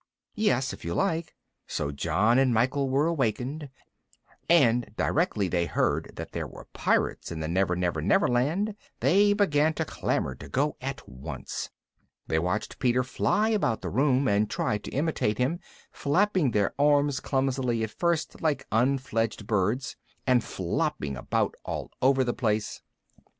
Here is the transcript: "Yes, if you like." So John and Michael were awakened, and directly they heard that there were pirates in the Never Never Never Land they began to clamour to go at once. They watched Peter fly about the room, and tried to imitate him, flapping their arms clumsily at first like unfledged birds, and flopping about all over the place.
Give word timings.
"Yes, 0.33 0.73
if 0.73 0.83
you 0.83 0.95
like." 0.95 1.35
So 1.67 1.91
John 1.91 2.39
and 2.39 2.51
Michael 2.51 2.89
were 2.89 3.05
awakened, 3.05 3.69
and 4.49 4.89
directly 4.97 5.47
they 5.47 5.67
heard 5.67 6.13
that 6.15 6.31
there 6.31 6.47
were 6.47 6.65
pirates 6.73 7.31
in 7.31 7.39
the 7.39 7.47
Never 7.47 7.75
Never 7.75 8.01
Never 8.01 8.27
Land 8.27 8.75
they 8.99 9.33
began 9.33 9.75
to 9.75 9.85
clamour 9.85 10.33
to 10.33 10.49
go 10.49 10.75
at 10.81 11.07
once. 11.07 11.69
They 12.25 12.39
watched 12.39 12.79
Peter 12.79 13.03
fly 13.03 13.49
about 13.49 13.83
the 13.83 13.89
room, 13.91 14.27
and 14.27 14.49
tried 14.49 14.83
to 14.85 14.91
imitate 14.91 15.37
him, 15.37 15.59
flapping 15.91 16.49
their 16.49 16.73
arms 16.79 17.19
clumsily 17.19 17.83
at 17.83 17.91
first 17.91 18.41
like 18.41 18.65
unfledged 18.71 19.45
birds, 19.45 19.97
and 20.25 20.43
flopping 20.43 21.15
about 21.15 21.53
all 21.63 21.91
over 22.01 22.23
the 22.23 22.33
place. 22.33 22.81